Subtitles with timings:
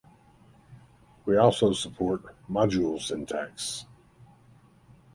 [1.25, 3.85] We also support module syntax